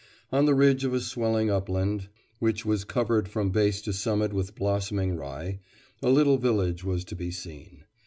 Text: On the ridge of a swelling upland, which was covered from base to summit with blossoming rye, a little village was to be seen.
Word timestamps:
On 0.31 0.47
the 0.47 0.55
ridge 0.55 0.83
of 0.83 0.95
a 0.95 0.99
swelling 0.99 1.51
upland, 1.51 2.07
which 2.39 2.65
was 2.65 2.85
covered 2.85 3.29
from 3.29 3.51
base 3.51 3.83
to 3.83 3.93
summit 3.93 4.33
with 4.33 4.55
blossoming 4.55 5.15
rye, 5.15 5.59
a 6.01 6.09
little 6.09 6.39
village 6.39 6.83
was 6.83 7.03
to 7.03 7.15
be 7.15 7.29
seen. 7.29 7.83